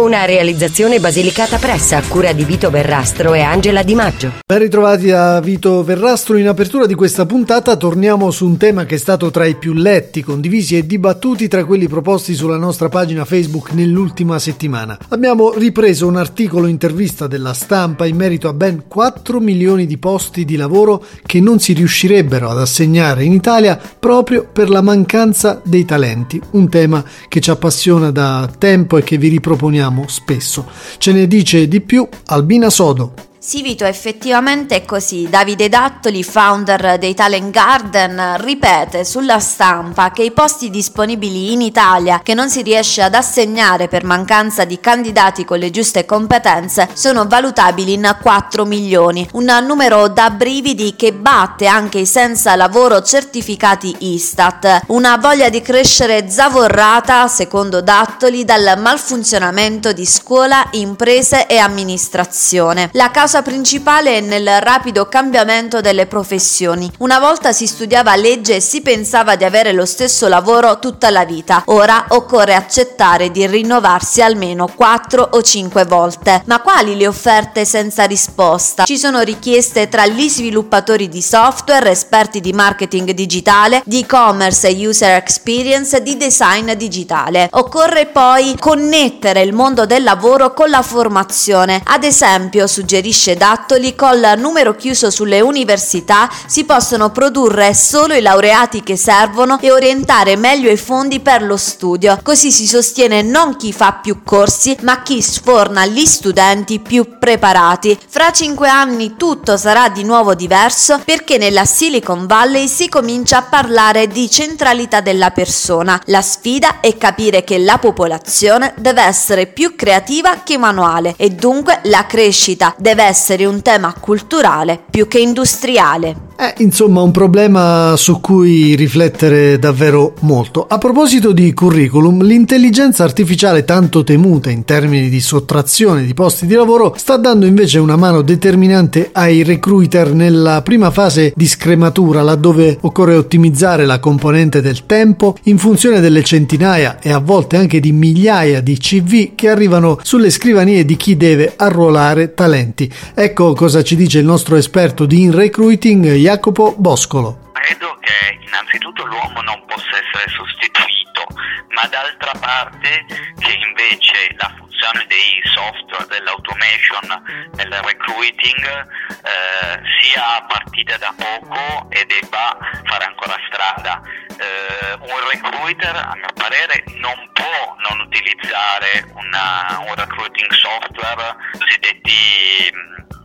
Una 0.00 0.24
realizzazione 0.24 0.98
Basilicata 0.98 1.58
Pressa 1.58 1.98
a 1.98 2.02
cura 2.02 2.32
di 2.32 2.42
Vito 2.44 2.70
Verrastro 2.70 3.34
e 3.34 3.42
Angela 3.42 3.82
Di 3.82 3.94
Maggio. 3.94 4.32
Ben 4.46 4.58
ritrovati 4.58 5.10
a 5.10 5.38
Vito 5.40 5.84
Verrastro. 5.84 6.38
In 6.38 6.48
apertura 6.48 6.86
di 6.86 6.94
questa 6.94 7.26
puntata 7.26 7.76
torniamo 7.76 8.30
su 8.30 8.46
un 8.46 8.56
tema 8.56 8.86
che 8.86 8.94
è 8.94 8.98
stato 8.98 9.30
tra 9.30 9.44
i 9.44 9.56
più 9.56 9.74
letti, 9.74 10.22
condivisi 10.22 10.78
e 10.78 10.86
dibattuti 10.86 11.48
tra 11.48 11.66
quelli 11.66 11.86
proposti 11.86 12.34
sulla 12.34 12.56
nostra 12.56 12.88
pagina 12.88 13.26
Facebook 13.26 13.72
nell'ultima 13.72 14.38
settimana. 14.38 14.98
Abbiamo 15.10 15.52
ripreso 15.52 16.06
un 16.06 16.16
articolo 16.16 16.66
intervista 16.66 17.26
della 17.26 17.52
stampa 17.52 18.06
in 18.06 18.16
merito 18.16 18.48
a 18.48 18.54
ben 18.54 18.84
4 18.88 19.38
milioni 19.38 19.84
di 19.84 19.98
posti 19.98 20.46
di 20.46 20.56
lavoro 20.56 21.04
che 21.26 21.40
non 21.40 21.58
si 21.58 21.74
riuscirebbero 21.74 22.48
ad 22.48 22.58
assegnare 22.58 23.24
in 23.24 23.32
Italia 23.32 23.78
proprio 23.98 24.48
per 24.50 24.70
la 24.70 24.80
mancanza 24.80 25.60
dei 25.62 25.84
talenti, 25.84 26.40
un 26.52 26.70
tema 26.70 27.04
che 27.28 27.40
ci 27.40 27.50
appassiona 27.50 28.10
da 28.10 28.50
tempo 28.56 28.96
e 28.96 29.02
che 29.02 29.18
vi 29.18 29.28
riproponiamo 29.28 29.88
spesso. 30.06 30.66
Ce 30.98 31.12
ne 31.12 31.26
dice 31.26 31.68
di 31.68 31.80
più 31.80 32.06
Albina 32.26 32.70
Sodo. 32.70 33.29
Sì 33.42 33.62
Vito, 33.62 33.86
effettivamente 33.86 34.76
è 34.76 34.84
così. 34.84 35.26
Davide 35.30 35.70
Dattoli, 35.70 36.22
founder 36.22 36.98
dei 36.98 37.14
Talent 37.14 37.50
Garden, 37.50 38.36
ripete 38.36 39.02
sulla 39.02 39.38
stampa 39.38 40.10
che 40.10 40.22
i 40.22 40.30
posti 40.30 40.68
disponibili 40.68 41.54
in 41.54 41.62
Italia 41.62 42.20
che 42.22 42.34
non 42.34 42.50
si 42.50 42.60
riesce 42.60 43.00
ad 43.00 43.14
assegnare 43.14 43.88
per 43.88 44.04
mancanza 44.04 44.66
di 44.66 44.78
candidati 44.78 45.46
con 45.46 45.58
le 45.58 45.70
giuste 45.70 46.04
competenze 46.04 46.90
sono 46.92 47.26
valutabili 47.26 47.94
in 47.94 48.14
4 48.20 48.66
milioni, 48.66 49.26
un 49.32 49.46
numero 49.66 50.08
da 50.08 50.28
brividi 50.28 50.94
che 50.94 51.14
batte 51.14 51.66
anche 51.66 52.00
i 52.00 52.06
senza 52.06 52.54
lavoro 52.56 53.00
certificati 53.00 53.96
Istat, 54.00 54.82
una 54.88 55.16
voglia 55.16 55.48
di 55.48 55.62
crescere 55.62 56.28
zavorrata, 56.28 57.26
secondo 57.26 57.80
Dattoli, 57.80 58.44
dal 58.44 58.74
malfunzionamento 58.78 59.92
di 59.92 60.04
scuola, 60.04 60.68
imprese 60.72 61.46
e 61.46 61.56
amministrazione. 61.56 62.90
La 62.92 63.10
causa 63.10 63.28
causa 63.30 63.48
principale 63.48 64.16
è 64.16 64.20
nel 64.20 64.60
rapido 64.60 65.06
cambiamento 65.06 65.80
delle 65.80 66.06
professioni. 66.06 66.90
Una 66.98 67.20
volta 67.20 67.52
si 67.52 67.68
studiava 67.68 68.16
legge 68.16 68.56
e 68.56 68.60
si 68.60 68.80
pensava 68.80 69.36
di 69.36 69.44
avere 69.44 69.70
lo 69.70 69.86
stesso 69.86 70.26
lavoro 70.26 70.80
tutta 70.80 71.10
la 71.10 71.24
vita. 71.24 71.62
Ora 71.66 72.06
occorre 72.08 72.56
accettare 72.56 73.30
di 73.30 73.46
rinnovarsi 73.46 74.20
almeno 74.20 74.66
4 74.74 75.28
o 75.30 75.42
5 75.42 75.84
volte. 75.84 76.42
Ma 76.46 76.60
quali 76.60 76.96
le 76.96 77.06
offerte 77.06 77.64
senza 77.64 78.02
risposta? 78.02 78.82
Ci 78.82 78.98
sono 78.98 79.20
richieste 79.20 79.88
tra 79.88 80.06
gli 80.06 80.28
sviluppatori 80.28 81.08
di 81.08 81.22
software, 81.22 81.92
esperti 81.92 82.40
di 82.40 82.52
marketing 82.52 83.12
digitale, 83.12 83.82
di 83.84 84.00
e-commerce 84.00 84.66
e 84.66 84.88
user 84.88 85.14
experience, 85.14 86.02
di 86.02 86.16
design 86.16 86.72
digitale. 86.72 87.48
Occorre 87.52 88.06
poi 88.06 88.56
connettere 88.58 89.42
il 89.42 89.52
mondo 89.52 89.86
del 89.86 90.02
lavoro 90.02 90.52
con 90.52 90.68
la 90.68 90.82
formazione. 90.82 91.80
Ad 91.84 92.02
esempio, 92.02 92.66
suggerisce 92.66 93.18
suggerisce 93.20 93.36
Dattoli, 93.36 93.94
col 93.94 94.34
numero 94.38 94.74
chiuso 94.74 95.10
sulle 95.10 95.40
università 95.40 96.28
si 96.46 96.64
possono 96.64 97.10
produrre 97.10 97.74
solo 97.74 98.14
i 98.14 98.22
laureati 98.22 98.82
che 98.82 98.96
servono 98.96 99.58
e 99.60 99.70
orientare 99.70 100.36
meglio 100.36 100.70
i 100.70 100.76
fondi 100.78 101.20
per 101.20 101.42
lo 101.42 101.58
studio. 101.58 102.18
Così 102.22 102.50
si 102.50 102.66
sostiene 102.66 103.20
non 103.22 103.56
chi 103.56 103.72
fa 103.72 103.98
più 104.02 104.22
corsi, 104.24 104.76
ma 104.82 105.02
chi 105.02 105.20
sforna 105.20 105.84
gli 105.84 106.06
studenti 106.06 106.80
più 106.80 107.18
preparati. 107.18 107.98
Fra 108.08 108.32
cinque 108.32 108.68
anni 108.68 109.16
tutto 109.16 109.56
sarà 109.56 109.90
di 109.90 110.02
nuovo 110.02 110.34
diverso 110.34 111.00
perché 111.04 111.36
nella 111.36 111.66
Silicon 111.66 112.26
Valley 112.26 112.68
si 112.68 112.88
comincia 112.88 113.38
a 113.38 113.42
parlare 113.42 114.06
di 114.06 114.30
centralità 114.30 115.00
della 115.00 115.30
persona. 115.30 116.00
La 116.06 116.22
sfida 116.22 116.80
è 116.80 116.96
capire 116.96 117.44
che 117.44 117.58
la 117.58 117.78
popolazione 117.78 118.72
deve 118.78 119.02
essere 119.02 119.46
più 119.46 119.74
creativa 119.76 120.42
che 120.42 120.56
manuale 120.56 121.14
e 121.16 121.30
dunque 121.30 121.80
la 121.84 122.06
crescita 122.06 122.74
deve 122.78 123.02
essere 123.02 123.09
un 123.46 123.62
tema 123.62 123.94
culturale 123.98 124.80
più 124.90 125.08
che 125.08 125.18
industriale. 125.18 126.29
È 126.40 126.54
insomma 126.60 127.02
un 127.02 127.10
problema 127.10 127.96
su 127.98 128.18
cui 128.18 128.74
riflettere 128.74 129.58
davvero 129.58 130.14
molto. 130.20 130.64
A 130.66 130.78
proposito 130.78 131.32
di 131.32 131.52
curriculum, 131.52 132.22
l'intelligenza 132.22 133.04
artificiale 133.04 133.66
tanto 133.66 134.02
temuta 134.04 134.48
in 134.48 134.64
termini 134.64 135.10
di 135.10 135.20
sottrazione 135.20 136.02
di 136.02 136.14
posti 136.14 136.46
di 136.46 136.54
lavoro 136.54 136.94
sta 136.96 137.18
dando 137.18 137.44
invece 137.44 137.78
una 137.78 137.96
mano 137.96 138.22
determinante 138.22 139.10
ai 139.12 139.42
recruiter 139.42 140.14
nella 140.14 140.62
prima 140.62 140.90
fase 140.90 141.34
di 141.36 141.46
scrematura, 141.46 142.22
laddove 142.22 142.78
occorre 142.80 143.16
ottimizzare 143.16 143.84
la 143.84 143.98
componente 143.98 144.62
del 144.62 144.86
tempo 144.86 145.36
in 145.42 145.58
funzione 145.58 146.00
delle 146.00 146.24
centinaia 146.24 147.00
e 147.02 147.12
a 147.12 147.18
volte 147.18 147.58
anche 147.58 147.80
di 147.80 147.92
migliaia 147.92 148.62
di 148.62 148.78
CV 148.78 149.32
che 149.34 149.50
arrivano 149.50 149.98
sulle 150.02 150.30
scrivanie 150.30 150.86
di 150.86 150.96
chi 150.96 151.18
deve 151.18 151.52
arruolare 151.54 152.32
talenti. 152.32 152.90
Ecco 153.12 153.52
cosa 153.52 153.82
ci 153.82 153.94
dice 153.94 154.20
il 154.20 154.24
nostro 154.24 154.56
esperto 154.56 155.04
di 155.04 155.20
in 155.20 155.32
recruiting 155.32 156.28
Jacopo 156.30 156.76
Boscolo. 156.78 157.50
Credo 157.54 157.98
che 157.98 158.38
innanzitutto 158.46 159.04
l'uomo 159.04 159.42
non 159.42 159.64
possa 159.66 159.98
essere 159.98 160.30
sostituito, 160.30 161.26
ma 161.74 161.82
d'altra 161.88 162.30
parte 162.38 163.04
che 163.34 163.58
invece 163.58 164.30
la 164.38 164.54
funzione 164.56 165.06
dei 165.08 165.42
software, 165.52 166.06
dell'automation, 166.06 167.50
del 167.50 167.72
recruiting 167.82 168.62
eh, 168.62 169.82
sia 169.98 170.46
partita 170.46 170.96
da 170.98 171.12
poco 171.18 171.90
e 171.90 172.06
debba 172.06 172.56
fare 172.84 173.04
ancora 173.06 173.34
strada. 173.50 174.00
Eh, 174.38 174.94
un 175.00 175.18
recruiter, 175.34 175.96
a 175.96 176.14
mio 176.14 176.30
parere, 176.34 176.84
non 177.02 177.18
può 177.32 177.74
non 177.90 178.06
utilizzare 178.06 179.02
una, 179.18 179.82
un 179.82 179.94
recruiting 179.96 180.52
software, 180.52 181.34
cosiddetti 181.58 182.70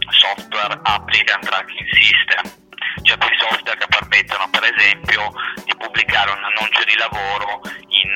software 0.10 0.80
applicant 0.82 1.46
tracking 1.46 1.88
system 1.94 2.64
quei 3.14 3.38
software 3.38 3.78
che 3.78 3.88
permettono 3.88 4.50
per 4.50 4.64
esempio 4.64 5.32
di 5.64 5.76
pubblicare 5.78 6.32
un 6.32 6.44
annuncio 6.44 6.84
di 6.84 6.96
lavoro 6.98 7.62
in 7.88 8.14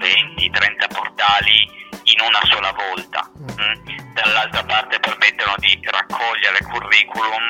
20-30 0.00 0.88
portali 0.88 1.68
in 2.04 2.20
una 2.20 2.40
sola 2.44 2.72
volta. 2.72 3.30
Mm. 3.38 4.12
Dall'altra 4.14 4.64
parte 4.64 4.98
permettono 4.98 5.54
di 5.58 5.78
raccogliere 5.84 6.62
curriculum, 6.62 7.48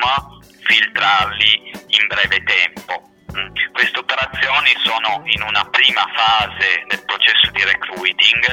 filtrarli 0.63 1.71
in 1.71 2.07
breve 2.07 2.43
tempo. 2.43 3.09
Mm. 3.35 3.53
Queste 3.71 3.99
operazioni 3.99 4.71
sono 4.83 5.21
in 5.25 5.41
una 5.43 5.63
prima 5.69 6.05
fase 6.15 6.83
del 6.87 7.03
processo 7.05 7.51
di 7.51 7.63
recruiting 7.63 8.43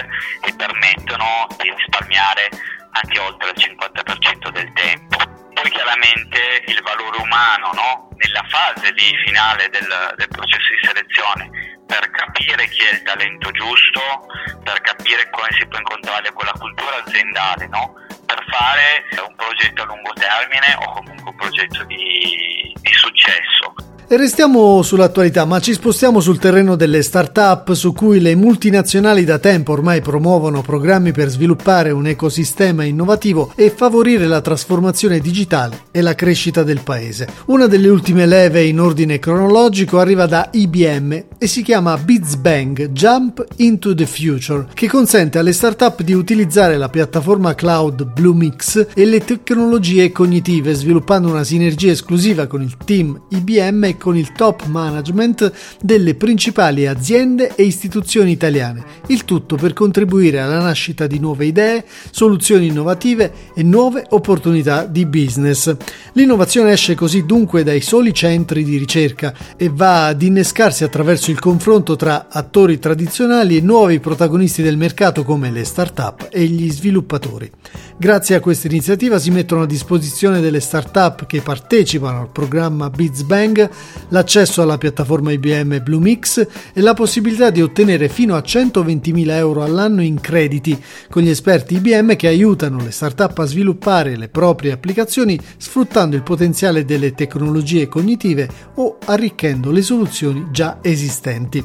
e 0.45 0.55
permettono 0.55 1.47
di 1.59 1.73
risparmiare 1.75 2.49
anche 2.93 3.19
oltre 3.19 3.51
il 3.51 3.77
50% 3.79 4.51
del 4.51 4.73
tempo. 4.75 5.32
Poi 5.63 5.71
chiaramente 5.71 6.65
il 6.67 6.83
valore 6.83 7.23
umano 7.23 7.71
no? 7.73 8.09
nella 8.17 8.43
fase 8.49 8.91
lì 8.91 9.15
finale 9.25 9.69
del, 9.69 9.87
del 10.17 10.27
processo 10.27 10.75
di 10.75 10.83
selezione 10.83 11.51
per 11.87 12.11
capire 12.11 12.67
chi 12.67 12.83
è 12.83 12.95
il 12.95 13.03
talento 13.03 13.49
giusto, 13.53 14.27
per 14.65 14.81
capire 14.81 15.31
come 15.31 15.47
si 15.57 15.65
può 15.69 15.79
incontrare 15.79 16.33
con 16.33 16.47
la 16.47 16.59
cultura 16.59 16.97
aziendale, 17.05 17.69
no? 17.69 17.95
per 18.27 18.43
fare 18.51 19.07
un 19.25 19.37
progetto 19.37 19.83
a 19.83 19.85
lungo 19.87 20.13
termine 20.15 20.75
o 20.83 20.93
comunque 20.95 21.31
un 21.31 21.37
progetto 21.37 21.85
di, 21.85 22.75
di 22.81 22.93
successo. 22.95 23.92
E 24.13 24.19
restiamo 24.19 24.83
sull'attualità, 24.83 25.47
ma 25.47 25.59
ci 25.59 25.73
spostiamo 25.73 26.21
sul 26.21 26.39
terreno 26.39 26.77
delle 26.77 27.01
start-up 27.01 27.73
su 27.73 27.95
cui 27.95 28.21
le 28.21 28.35
multinazionali 28.35 29.25
da 29.25 29.39
tempo 29.39 29.73
ormai 29.73 30.03
promuovono 30.03 30.61
programmi 30.61 31.13
per 31.13 31.31
sviluppare 31.31 31.93
un 31.93 32.07
ecosistema 32.07 32.85
innovativo 32.85 33.53
e 33.55 33.73
favorire 33.75 34.27
la 34.27 34.43
trasformazione 34.43 35.19
digitale 35.19 35.85
e 35.91 36.03
la 36.03 36.15
crescita 36.15 36.63
del 36.63 36.83
paese. 36.85 37.27
Una 37.47 37.67
delle 37.67 37.89
ultime 37.89 38.27
leve 38.27 38.65
in 38.65 38.81
ordine 38.81 39.19
cronologico 39.19 39.99
arriva 39.99 40.27
da 40.27 40.51
IBM 40.53 41.13
e 41.39 41.47
si 41.47 41.63
chiama 41.63 41.97
BizBang 41.97 42.91
Jump 42.91 43.43
into 43.57 43.95
the 43.95 44.05
Future, 44.05 44.67
che 44.75 44.89
consente 44.89 45.39
alle 45.39 45.55
start-up 45.55 46.03
di 46.03 46.13
utilizzare 46.13 46.77
la 46.77 46.91
piattaforma 46.91 47.55
cloud 47.55 48.13
Bluemix 48.13 48.89
e 48.93 49.07
le 49.07 49.21
tecnologie 49.21 50.13
cognitive, 50.13 50.75
sviluppando 50.75 51.31
una 51.31 51.45
sinergia 51.45 51.93
esclusiva 51.93 52.47
con 52.47 52.61
il 52.61 52.77
team 52.77 53.19
IBM 53.31 54.01
con 54.03 54.17
il 54.17 54.33
top 54.33 54.67
management 54.67 55.53
delle 55.81 56.17
principali 56.17 56.89
aziende 56.89 57.55
e 57.55 57.63
istituzioni 57.63 58.33
italiane, 58.33 58.85
il 59.07 59.25
tutto 59.25 59.55
per 59.55 59.75
contribuire 59.75 60.41
alla 60.41 60.61
nascita 60.61 61.07
di 61.07 61.21
nuove 61.21 61.47
idee, 61.47 61.85
soluzioni 62.11 62.67
innovative 62.67 63.33
e 63.55 63.63
nuove 63.63 64.05
opportunità 64.09 64.87
di 64.87 65.07
business. 65.07 65.73
L'innovazione 66.15 66.73
esce 66.73 66.97
così 66.97 67.25
dunque 67.25 67.63
dai 67.63 67.81
soli 67.81 68.13
centri 68.13 68.65
di 68.65 68.77
ricerca 68.77 69.33
e 69.57 69.71
va 69.73 70.07
ad 70.07 70.21
innescarsi 70.21 70.83
attraverso 70.83 71.31
il 71.31 71.39
confronto 71.39 71.95
tra 71.95 72.27
attori 72.29 72.81
tradizionali 72.81 73.57
e 73.57 73.61
nuovi 73.61 74.01
protagonisti 74.01 74.63
del 74.63 74.77
mercato 74.77 75.23
come 75.23 75.53
le 75.53 75.63
start-up 75.63 76.27
e 76.33 76.45
gli 76.47 76.69
sviluppatori. 76.69 77.49
Grazie 78.03 78.35
a 78.35 78.41
questa 78.41 78.67
iniziativa 78.67 79.17
si 79.21 79.31
mettono 79.31 79.63
a 79.63 79.67
disposizione 79.67 80.41
delle 80.41 80.59
start-up 80.59 81.25
che 81.25 81.41
partecipano 81.41 82.23
al 82.23 82.31
programma 82.31 82.91
BizBang 82.91 83.71
l'accesso 84.09 84.61
alla 84.61 84.77
piattaforma 84.77 85.31
IBM 85.31 85.81
Bluemix 85.81 86.45
e 86.73 86.81
la 86.81 86.95
possibilità 86.95 87.51
di 87.51 87.63
ottenere 87.63 88.09
fino 88.09 88.35
a 88.35 88.41
120.000 88.41 89.31
euro 89.31 89.63
all'anno 89.63 90.03
in 90.03 90.21
crediti 90.21 90.77
con 91.09 91.23
gli 91.23 91.29
esperti 91.29 91.77
IBM 91.77 92.17
che 92.17 92.27
aiutano 92.27 92.83
le 92.83 92.91
start-up 92.91 93.39
a 93.39 93.45
sviluppare 93.45 94.17
le 94.17 94.29
proprie 94.29 94.73
applicazioni 94.73 95.39
sfruttando 95.57 96.17
il 96.17 96.25
potenziale 96.25 96.85
delle 96.85 97.15
tecnologie 97.15 97.87
cognitive 97.87 98.49
o 98.75 98.99
arricchendo 99.05 99.71
le 99.71 99.83
soluzioni 99.83 100.49
già 100.51 100.79
esistenti. 100.83 101.65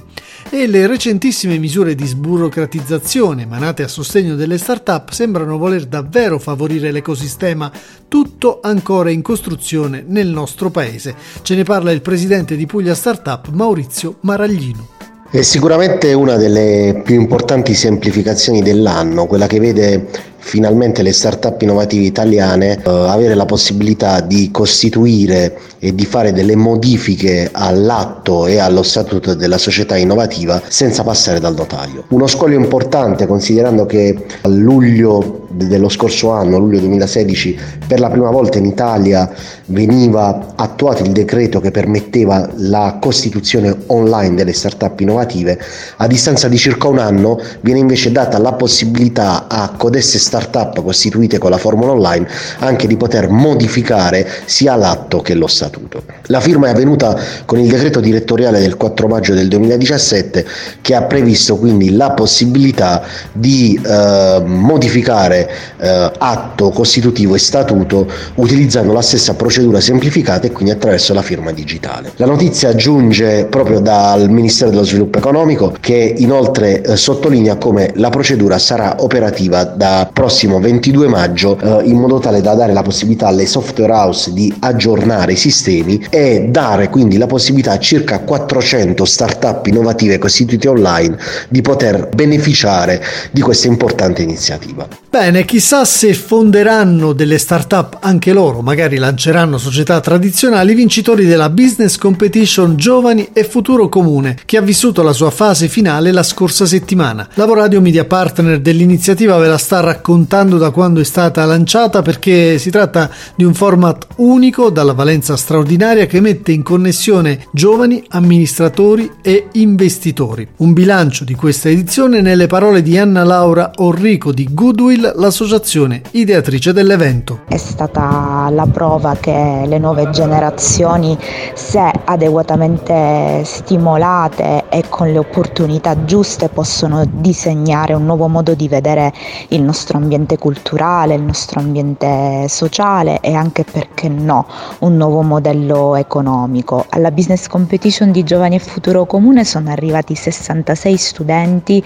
E 0.51 0.67
le 0.67 0.85
recentissime 0.85 1.57
misure 1.57 1.95
di 1.95 2.05
sburocratizzazione 2.05 3.41
emanate 3.41 3.81
a 3.81 3.87
sostegno 3.87 4.35
delle 4.35 4.59
start-up 4.59 5.09
sembrano 5.09 5.57
voler 5.57 5.87
davvero 5.87 6.25
davvero 6.27 6.39
favorire 6.39 6.91
l'ecosistema, 6.91 7.71
tutto 8.07 8.59
ancora 8.61 9.09
in 9.09 9.21
costruzione 9.21 10.03
nel 10.05 10.27
nostro 10.27 10.69
paese. 10.69 11.15
Ce 11.41 11.55
ne 11.55 11.63
parla 11.63 11.91
il 11.91 12.01
presidente 12.01 12.55
di 12.55 12.65
Puglia 12.65 12.93
Startup 12.93 13.47
Maurizio 13.51 14.17
Maraglino. 14.21 14.95
È 15.29 15.41
sicuramente 15.41 16.13
una 16.13 16.35
delle 16.35 17.01
più 17.03 17.15
importanti 17.19 17.73
semplificazioni 17.73 18.61
dell'anno, 18.61 19.25
quella 19.25 19.47
che 19.47 19.59
vede 19.59 20.07
finalmente 20.37 21.01
le 21.01 21.11
start-up 21.11 21.61
innovative 21.61 22.05
italiane 22.05 22.81
eh, 22.81 22.89
avere 22.89 23.35
la 23.35 23.43
possibilità 23.43 24.21
di 24.21 24.49
costituire 24.49 25.59
e 25.79 25.93
di 25.93 26.05
fare 26.05 26.31
delle 26.31 26.55
modifiche 26.55 27.49
all'atto 27.51 28.47
e 28.47 28.57
allo 28.57 28.83
statuto 28.83 29.35
della 29.35 29.57
società 29.57 29.97
innovativa 29.97 30.61
senza 30.69 31.03
passare 31.03 31.41
dal 31.41 31.53
notaio. 31.53 32.05
Uno 32.09 32.27
scoglio 32.27 32.57
importante 32.57 33.27
considerando 33.27 33.85
che 33.85 34.15
a 34.41 34.47
luglio 34.47 35.46
dello 35.65 35.89
scorso 35.89 36.31
anno, 36.31 36.57
luglio 36.59 36.79
2016, 36.79 37.59
per 37.87 37.99
la 37.99 38.09
prima 38.09 38.29
volta 38.29 38.57
in 38.57 38.65
Italia 38.65 39.29
veniva 39.67 40.53
attuato 40.55 41.03
il 41.03 41.11
decreto 41.11 41.59
che 41.59 41.71
permetteva 41.71 42.49
la 42.55 42.97
costituzione 43.01 43.75
online 43.87 44.35
delle 44.35 44.53
start-up 44.53 44.99
innovative, 44.99 45.59
a 45.97 46.07
distanza 46.07 46.47
di 46.47 46.57
circa 46.57 46.87
un 46.87 46.99
anno 46.99 47.39
viene 47.61 47.79
invece 47.79 48.11
data 48.11 48.37
la 48.37 48.53
possibilità 48.53 49.47
a 49.47 49.73
codeste 49.75 50.19
start-up 50.19 50.81
costituite 50.81 51.37
con 51.37 51.49
la 51.49 51.57
formula 51.57 51.91
online 51.91 52.27
anche 52.59 52.87
di 52.87 52.97
poter 52.97 53.29
modificare 53.29 54.27
sia 54.45 54.75
l'atto 54.75 55.21
che 55.21 55.33
lo 55.33 55.47
statuto. 55.47 56.03
La 56.27 56.39
firma 56.39 56.67
è 56.67 56.71
avvenuta 56.71 57.19
con 57.45 57.59
il 57.59 57.69
decreto 57.69 57.99
direttoriale 57.99 58.59
del 58.59 58.77
4 58.77 59.07
maggio 59.07 59.33
del 59.33 59.47
2017 59.47 60.45
che 60.81 60.95
ha 60.95 61.03
previsto 61.03 61.57
quindi 61.57 61.95
la 61.95 62.11
possibilità 62.11 63.03
di 63.31 63.79
eh, 63.83 64.41
modificare 64.45 65.46
eh, 65.79 66.11
atto 66.17 66.69
costitutivo 66.69 67.35
e 67.35 67.39
statuto 67.39 68.07
utilizzando 68.35 68.93
la 68.93 69.01
stessa 69.01 69.35
procedura 69.35 69.79
semplificata 69.79 70.47
e 70.47 70.51
quindi 70.51 70.71
attraverso 70.71 71.13
la 71.13 71.21
firma 71.21 71.51
digitale. 71.51 72.11
La 72.15 72.25
notizia 72.25 72.75
giunge 72.75 73.45
proprio 73.49 73.79
dal 73.79 74.29
Ministero 74.29 74.69
dello 74.69 74.83
Sviluppo 74.83 75.17
Economico 75.17 75.75
che 75.79 76.13
inoltre 76.17 76.81
eh, 76.81 76.95
sottolinea 76.95 77.57
come 77.57 77.91
la 77.95 78.09
procedura 78.09 78.57
sarà 78.57 78.95
operativa 78.99 79.63
da 79.63 80.09
prossimo 80.11 80.59
22 80.59 81.07
maggio 81.07 81.57
eh, 81.59 81.87
in 81.87 81.97
modo 81.97 82.19
tale 82.19 82.41
da 82.41 82.53
dare 82.53 82.73
la 82.73 82.81
possibilità 82.81 83.27
alle 83.27 83.45
software 83.45 83.91
house 83.91 84.33
di 84.33 84.53
aggiornare 84.59 85.33
i 85.33 85.35
sistemi 85.35 86.05
e 86.09 86.47
dare 86.49 86.89
quindi 86.89 87.17
la 87.17 87.27
possibilità 87.27 87.71
a 87.73 87.79
circa 87.79 88.19
400 88.19 89.05
start-up 89.05 89.65
innovative 89.67 90.17
costituite 90.17 90.67
online 90.67 91.17
di 91.49 91.61
poter 91.61 92.09
beneficiare 92.13 93.03
di 93.31 93.41
questa 93.41 93.67
importante 93.67 94.21
iniziativa. 94.21 94.87
Bene, 95.27 95.43
chissà 95.43 95.83
se 95.83 96.13
fonderanno 96.13 97.11
delle 97.11 97.37
start-up 97.37 97.97
anche 97.99 98.31
loro, 98.31 98.61
magari 98.61 98.95
lanceranno 98.95 99.57
società 99.57 99.99
tradizionali 99.99 100.73
vincitori 100.73 101.25
della 101.25 101.49
Business 101.49 101.97
Competition 101.97 102.77
Giovani 102.77 103.31
e 103.33 103.43
Futuro 103.43 103.89
Comune, 103.89 104.37
che 104.45 104.55
ha 104.55 104.61
vissuto 104.61 105.03
la 105.03 105.11
sua 105.11 105.29
fase 105.29 105.67
finale 105.67 106.13
la 106.13 106.23
scorsa 106.23 106.65
settimana. 106.65 107.27
Lavoradio 107.33 107.81
Media 107.81 108.05
Partner 108.05 108.61
dell'iniziativa 108.61 109.37
ve 109.37 109.47
la 109.47 109.57
sta 109.57 109.81
raccontando 109.81 110.57
da 110.57 110.69
quando 110.69 111.01
è 111.01 111.03
stata 111.03 111.43
lanciata 111.43 112.01
perché 112.01 112.57
si 112.57 112.69
tratta 112.69 113.09
di 113.35 113.43
un 113.43 113.53
format 113.53 114.07
unico 114.15 114.69
dalla 114.69 114.93
valenza 114.93 115.35
straordinaria 115.35 116.05
che 116.05 116.21
mette 116.21 116.53
in 116.53 116.63
connessione 116.63 117.47
giovani, 117.51 118.01
amministratori 118.11 119.11
e 119.21 119.47
investitori. 119.51 120.47
Un 120.59 120.71
bilancio 120.71 121.25
di 121.25 121.35
questa 121.35 121.67
edizione 121.67 122.21
nelle 122.21 122.47
parole 122.47 122.81
di 122.81 122.97
Anna 122.97 123.25
Laura 123.25 123.71
Orrico 123.75 124.31
di 124.31 124.47
Goodwill 124.49 124.75
Will, 124.87 125.11
l'associazione 125.17 126.01
ideatrice 126.11 126.73
dell'evento. 126.73 127.41
È 127.47 127.57
stata 127.57 128.49
la 128.51 128.67
prova 128.67 129.15
che 129.15 129.63
le 129.65 129.77
nuove 129.79 130.09
generazioni, 130.11 131.17
se 131.53 131.91
adeguatamente 132.05 133.41
stimolate 133.43 134.65
e 134.69 134.83
con 134.89 135.11
le 135.11 135.17
opportunità 135.17 136.05
giuste, 136.05 136.49
possono 136.49 137.03
disegnare 137.09 137.93
un 137.93 138.05
nuovo 138.05 138.27
modo 138.27 138.53
di 138.53 138.67
vedere 138.67 139.11
il 139.49 139.61
nostro 139.61 139.97
ambiente 139.97 140.37
culturale, 140.37 141.15
il 141.15 141.23
nostro 141.23 141.59
ambiente 141.59 142.45
sociale 142.47 143.19
e 143.19 143.33
anche, 143.33 143.63
perché 143.63 144.09
no, 144.09 144.45
un 144.79 144.95
nuovo 144.97 145.21
modello 145.23 145.95
economico. 145.95 146.85
Alla 146.89 147.11
Business 147.11 147.47
Competition 147.47 148.11
di 148.11 148.23
Giovani 148.23 148.55
e 148.55 148.59
Futuro 148.59 149.05
Comune 149.05 149.45
sono 149.45 149.71
arrivati 149.71 150.13
66 150.13 150.97
studenti 150.97 151.83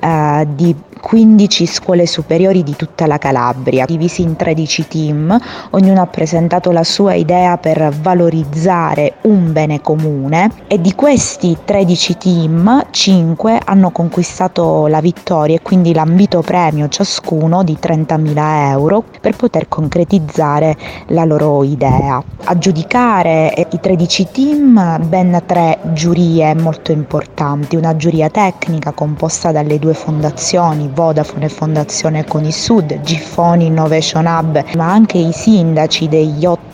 eh, 0.00 0.46
di 0.54 0.74
15 1.00 1.66
scuole 1.66 2.06
superiori 2.06 2.62
di 2.62 2.76
tutta 2.76 3.06
la 3.06 3.18
Calabria, 3.18 3.84
divisi 3.86 4.22
in 4.22 4.36
13 4.36 4.86
team, 4.88 5.40
ognuno 5.70 6.00
ha 6.00 6.06
presentato 6.06 6.70
la 6.70 6.84
sua 6.84 7.14
idea 7.14 7.56
per 7.56 7.92
valorizzare 8.00 9.14
un 9.22 9.52
bene 9.52 9.80
comune 9.80 10.50
e 10.66 10.80
di 10.80 10.94
questi 10.94 11.56
13 11.64 12.16
team 12.18 12.86
5 12.90 13.60
hanno 13.64 13.90
conquistato 13.90 14.86
la 14.86 15.00
vittoria 15.00 15.56
e 15.56 15.62
quindi 15.62 15.94
l'ambito 15.94 16.42
premio 16.42 16.88
ciascuno 16.88 17.64
di 17.64 17.76
30.000 17.80 18.70
euro 18.70 19.04
per 19.20 19.36
poter 19.36 19.68
concretizzare 19.68 20.76
la 21.08 21.24
loro 21.24 21.64
idea. 21.64 22.22
A 22.44 22.58
giudicare 22.58 23.68
i 23.70 23.80
13 23.80 24.28
team 24.30 25.06
ben 25.06 25.42
tre 25.46 25.78
giurie 25.92 26.54
molto 26.54 26.92
importanti, 26.92 27.76
una 27.76 27.96
giuria 27.96 28.28
tecnica 28.28 28.92
composta 28.92 29.52
dalle 29.52 29.78
due 29.78 29.94
fondazioni 29.94 30.89
Vodafone 30.92 31.48
Fondazione 31.48 32.24
Conisud, 32.24 33.00
Giffoni 33.02 33.66
Innovation 33.66 34.26
Hub, 34.26 34.64
ma 34.76 34.92
anche 34.92 35.18
i 35.18 35.32
sindaci 35.32 36.08
degli 36.08 36.44
otto 36.44 36.68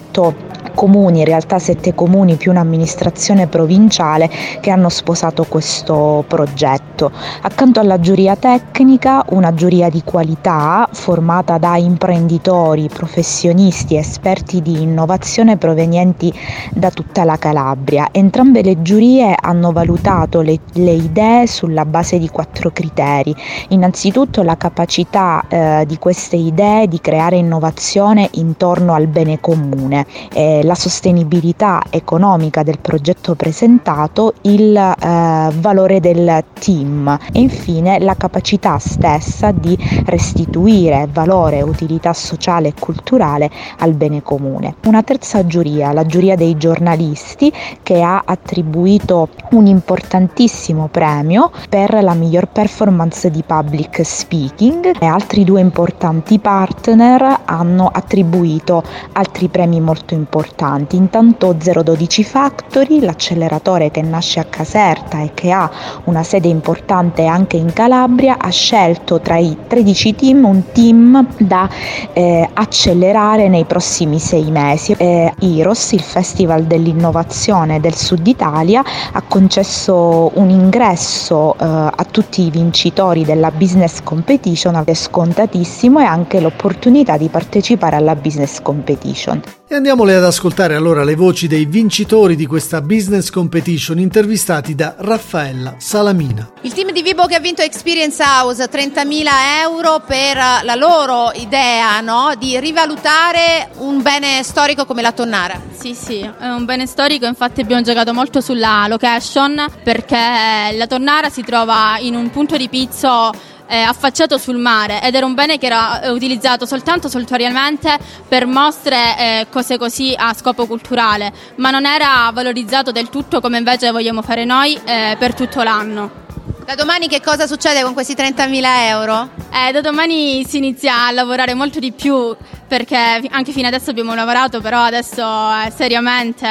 comuni, 0.76 1.20
in 1.20 1.24
realtà 1.24 1.58
sette 1.58 1.94
comuni 1.94 2.36
più 2.36 2.50
un'amministrazione 2.50 3.46
provinciale 3.48 4.30
che 4.60 4.70
hanno 4.70 4.90
sposato 4.90 5.44
questo 5.48 6.22
progetto. 6.28 7.10
Accanto 7.42 7.80
alla 7.80 7.98
giuria 7.98 8.36
tecnica, 8.36 9.24
una 9.30 9.54
giuria 9.54 9.88
di 9.88 10.02
qualità 10.04 10.88
formata 10.92 11.58
da 11.58 11.76
imprenditori, 11.76 12.88
professionisti, 12.92 13.96
esperti 13.96 14.62
di 14.62 14.82
innovazione 14.82 15.56
provenienti 15.56 16.32
da 16.72 16.90
tutta 16.90 17.24
la 17.24 17.36
Calabria. 17.36 18.08
Entrambe 18.12 18.62
le 18.62 18.82
giurie 18.82 19.34
hanno 19.38 19.72
valutato 19.72 20.42
le, 20.42 20.58
le 20.74 20.92
idee 20.92 21.46
sulla 21.46 21.86
base 21.86 22.18
di 22.18 22.28
quattro 22.28 22.70
criteri. 22.70 23.34
Innanzitutto 23.68 24.42
la 24.42 24.56
capacità 24.56 25.42
eh, 25.48 25.84
di 25.86 25.98
queste 25.98 26.36
idee 26.36 26.86
di 26.86 27.00
creare 27.00 27.36
innovazione 27.36 28.28
intorno 28.32 28.92
al 28.92 29.06
bene 29.06 29.40
comune. 29.40 30.05
Eh, 30.32 30.60
la 30.64 30.74
sostenibilità 30.74 31.82
economica 31.90 32.62
del 32.62 32.78
progetto 32.78 33.34
presentato, 33.34 34.34
il 34.42 34.76
eh, 34.76 35.50
valore 35.58 36.00
del 36.00 36.44
team 36.58 37.18
e 37.32 37.40
infine 37.40 37.98
la 37.98 38.14
capacità 38.14 38.78
stessa 38.78 39.50
di 39.52 39.76
restituire 40.06 41.08
valore, 41.12 41.62
utilità 41.62 42.12
sociale 42.12 42.68
e 42.68 42.74
culturale 42.78 43.50
al 43.78 43.94
bene 43.94 44.22
comune. 44.22 44.76
Una 44.86 45.02
terza 45.02 45.46
giuria, 45.46 45.92
la 45.92 46.06
giuria 46.06 46.36
dei 46.36 46.56
giornalisti, 46.56 47.52
che 47.82 48.02
ha 48.02 48.22
attribuito 48.24 49.28
un 49.50 49.66
importantissimo 49.66 50.88
premio 50.88 51.50
per 51.68 52.02
la 52.02 52.14
miglior 52.14 52.48
performance 52.48 53.30
di 53.30 53.42
public 53.46 54.04
speaking 54.04 54.96
e 54.98 55.06
altri 55.06 55.44
due 55.44 55.60
importanti 55.60 56.38
partner 56.38 57.40
hanno 57.44 57.88
attribuito 57.92 58.82
altri 59.12 59.48
premi 59.48 59.80
molto 59.80 59.95
importanti 60.14 60.56
importanti. 60.56 60.96
Intanto 60.96 61.52
012 61.52 62.24
Factory, 62.24 63.00
l'acceleratore 63.00 63.90
che 63.90 64.02
nasce 64.02 64.40
a 64.40 64.44
Caserta 64.44 65.20
e 65.22 65.30
che 65.34 65.50
ha 65.50 65.70
una 66.04 66.22
sede 66.22 66.48
importante 66.48 67.26
anche 67.26 67.56
in 67.56 67.72
Calabria, 67.72 68.36
ha 68.38 68.50
scelto 68.50 69.20
tra 69.20 69.36
i 69.36 69.56
13 69.66 70.14
team 70.14 70.44
un 70.44 70.62
team 70.72 71.26
da 71.38 71.68
eh, 72.12 72.48
accelerare 72.52 73.48
nei 73.48 73.64
prossimi 73.64 74.18
sei 74.18 74.50
mesi. 74.50 74.94
Eh, 74.96 75.32
IROS, 75.38 75.92
il 75.92 76.00
Festival 76.00 76.64
dell'Innovazione 76.64 77.80
del 77.80 77.94
Sud 77.94 78.26
Italia, 78.26 78.82
ha 79.12 79.22
concesso 79.22 80.30
un 80.34 80.50
ingresso 80.50 81.54
eh, 81.54 81.64
a 81.64 82.06
tutti 82.10 82.42
i 82.42 82.50
vincitori 82.50 83.24
della 83.24 83.50
Business 83.50 84.02
Competition, 84.02 84.82
è 84.84 84.94
scontatissimo 84.94 86.00
e 86.00 86.04
anche 86.04 86.40
l'opportunità 86.40 87.16
di 87.16 87.28
partecipare 87.28 87.96
alla 87.96 88.14
Business 88.14 88.60
Competition. 88.60 89.42
E 89.68 89.74
andiamole 89.88 90.16
ad 90.16 90.24
ascoltare 90.24 90.74
allora 90.74 91.04
le 91.04 91.14
voci 91.14 91.46
dei 91.46 91.64
vincitori 91.64 92.34
di 92.34 92.44
questa 92.44 92.80
business 92.80 93.30
competition 93.30 94.00
intervistati 94.00 94.74
da 94.74 94.96
Raffaella 94.98 95.76
Salamina. 95.78 96.50
Il 96.62 96.72
team 96.72 96.90
di 96.90 97.02
Vibo 97.02 97.26
che 97.26 97.36
ha 97.36 97.38
vinto 97.38 97.62
Experience 97.62 98.20
House 98.20 98.64
30.000 98.68 99.28
euro 99.62 100.02
per 100.04 100.38
la 100.64 100.74
loro 100.74 101.30
idea 101.36 102.00
no? 102.00 102.32
di 102.36 102.58
rivalutare 102.58 103.68
un 103.76 104.02
bene 104.02 104.42
storico 104.42 104.86
come 104.86 105.02
la 105.02 105.12
Tonnara. 105.12 105.62
Sì, 105.70 105.94
sì, 105.94 106.18
è 106.18 106.48
un 106.48 106.64
bene 106.64 106.86
storico, 106.86 107.26
infatti 107.26 107.60
abbiamo 107.60 107.82
giocato 107.82 108.12
molto 108.12 108.40
sulla 108.40 108.86
location 108.88 109.66
perché 109.84 110.16
la 110.16 110.86
Tonnara 110.88 111.30
si 111.30 111.42
trova 111.42 111.96
in 112.00 112.16
un 112.16 112.28
punto 112.30 112.56
di 112.56 112.68
pizzo 112.68 113.30
eh, 113.66 113.76
affacciato 113.80 114.38
sul 114.38 114.56
mare 114.56 115.02
ed 115.02 115.14
era 115.14 115.26
un 115.26 115.34
bene 115.34 115.58
che 115.58 115.66
era 115.66 116.00
eh, 116.00 116.10
utilizzato 116.10 116.66
soltanto 116.66 117.08
solitariamente 117.08 117.98
per 118.28 118.46
mostre 118.46 118.96
eh, 119.18 119.46
cose 119.50 119.78
così 119.78 120.14
a 120.16 120.34
scopo 120.34 120.66
culturale, 120.66 121.32
ma 121.56 121.70
non 121.70 121.86
era 121.86 122.30
valorizzato 122.32 122.92
del 122.92 123.08
tutto 123.08 123.40
come 123.40 123.58
invece 123.58 123.90
vogliamo 123.90 124.22
fare 124.22 124.44
noi 124.44 124.78
eh, 124.84 125.16
per 125.18 125.34
tutto 125.34 125.62
l'anno. 125.62 126.24
Da 126.66 126.74
domani 126.74 127.06
che 127.06 127.20
cosa 127.20 127.46
succede 127.46 127.82
con 127.82 127.92
questi 127.92 128.14
30.000 128.14 128.62
euro? 128.88 129.28
Eh, 129.52 129.70
da 129.70 129.80
domani 129.80 130.44
si 130.44 130.56
inizia 130.56 131.06
a 131.06 131.12
lavorare 131.12 131.54
molto 131.54 131.78
di 131.78 131.92
più 131.92 132.34
perché 132.66 132.96
anche 133.30 133.52
fino 133.52 133.68
adesso 133.68 133.90
abbiamo 133.90 134.16
lavorato, 134.16 134.60
però 134.60 134.82
adesso 134.82 135.24
seriamente, 135.72 136.44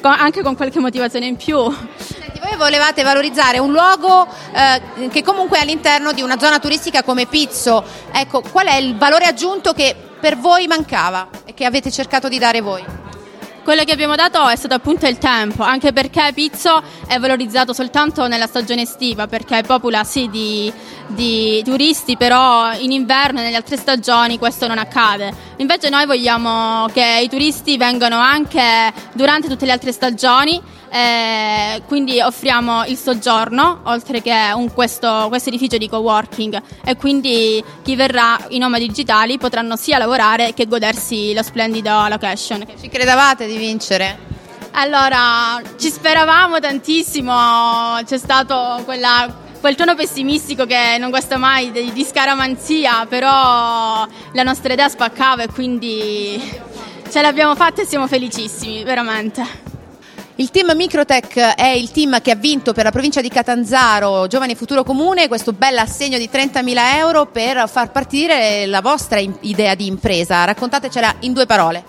anche 0.00 0.42
con 0.42 0.56
qualche 0.56 0.80
motivazione 0.80 1.26
in 1.26 1.36
più. 1.36 1.56
Voi 2.48 2.56
volevate 2.56 3.02
valorizzare 3.02 3.58
un 3.58 3.72
luogo 3.72 4.26
eh, 4.52 5.08
che 5.10 5.22
comunque 5.22 5.58
è 5.58 5.60
all'interno 5.60 6.12
di 6.12 6.22
una 6.22 6.38
zona 6.38 6.58
turistica 6.58 7.02
come 7.02 7.26
Pizzo. 7.26 7.84
Ecco, 8.10 8.40
qual 8.40 8.66
è 8.66 8.76
il 8.76 8.96
valore 8.96 9.26
aggiunto 9.26 9.74
che 9.74 9.94
per 10.18 10.38
voi 10.38 10.66
mancava 10.66 11.28
e 11.44 11.52
che 11.52 11.66
avete 11.66 11.90
cercato 11.90 12.26
di 12.26 12.38
dare 12.38 12.62
voi? 12.62 12.82
Quello 13.62 13.84
che 13.84 13.92
abbiamo 13.92 14.14
dato 14.14 14.48
è 14.48 14.56
stato 14.56 14.72
appunto 14.72 15.06
il 15.06 15.18
tempo, 15.18 15.62
anche 15.62 15.92
perché 15.92 16.30
Pizzo 16.32 16.82
è 17.06 17.18
valorizzato 17.18 17.74
soltanto 17.74 18.26
nella 18.26 18.46
stagione 18.46 18.80
estiva, 18.80 19.26
perché 19.26 19.60
popula 19.60 20.02
sì 20.04 20.30
di, 20.30 20.72
di 21.08 21.62
turisti, 21.62 22.16
però 22.16 22.72
in 22.72 22.92
inverno 22.92 23.40
e 23.40 23.42
nelle 23.42 23.56
altre 23.56 23.76
stagioni 23.76 24.38
questo 24.38 24.66
non 24.66 24.78
accade. 24.78 25.47
Invece 25.58 25.88
noi 25.88 26.06
vogliamo 26.06 26.86
che 26.92 27.20
i 27.22 27.28
turisti 27.28 27.76
vengano 27.76 28.16
anche 28.16 28.92
durante 29.12 29.48
tutte 29.48 29.66
le 29.66 29.72
altre 29.72 29.92
stagioni 29.92 30.60
eh, 30.90 31.82
quindi 31.86 32.20
offriamo 32.20 32.84
il 32.86 32.96
soggiorno 32.96 33.80
oltre 33.84 34.22
che 34.22 34.52
un, 34.54 34.72
questo, 34.72 35.26
questo, 35.28 35.50
edificio 35.50 35.76
di 35.76 35.88
coworking 35.88 36.62
e 36.84 36.96
quindi 36.96 37.62
chi 37.82 37.94
verrà 37.94 38.38
i 38.48 38.58
nomadi 38.58 38.86
digitali 38.86 39.36
potranno 39.36 39.76
sia 39.76 39.98
lavorare 39.98 40.54
che 40.54 40.66
godersi 40.66 41.34
lo 41.34 41.42
splendido 41.42 42.08
location. 42.08 42.64
Ci 42.80 42.88
credevate 42.88 43.46
di 43.46 43.56
vincere? 43.58 44.26
Allora, 44.72 45.60
ci 45.78 45.90
speravamo 45.90 46.58
tantissimo, 46.58 47.98
c'è 48.04 48.16
stato 48.16 48.80
quella 48.84 49.46
quel 49.60 49.74
tono 49.74 49.94
pessimistico 49.94 50.66
che 50.66 50.96
non 50.98 51.10
guasta 51.10 51.36
mai 51.36 51.70
di, 51.70 51.92
di, 51.92 52.04
scaramanzia, 52.04 53.06
però 53.06 54.06
la 54.32 54.42
nostra 54.42 54.72
idea 54.72 54.88
spaccava 54.88 55.42
e 55.44 55.48
quindi 55.48 56.40
ce 57.10 57.20
l'abbiamo 57.20 57.54
fatta 57.54 57.82
e 57.82 57.86
siamo 57.86 58.06
felicissimi, 58.06 58.84
veramente. 58.84 59.66
Il 60.36 60.50
team 60.50 60.70
Microtech 60.76 61.36
è 61.56 61.66
il 61.66 61.90
team 61.90 62.20
che 62.20 62.30
ha 62.30 62.36
vinto 62.36 62.72
per 62.72 62.84
la 62.84 62.92
provincia 62.92 63.20
di 63.20 63.28
Catanzaro 63.28 64.28
Giovani 64.28 64.54
Futuro 64.54 64.84
Comune 64.84 65.26
questo 65.26 65.52
bel 65.52 65.76
assegno 65.78 66.16
di 66.16 66.30
30.000 66.32 66.96
euro 66.96 67.26
per 67.26 67.68
far 67.68 67.90
partire 67.90 68.64
la 68.66 68.80
vostra 68.80 69.18
idea 69.18 69.74
di 69.74 69.86
impresa. 69.86 70.44
Raccontatecela 70.44 71.16
in 71.20 71.32
due 71.32 71.44
parole. 71.44 71.82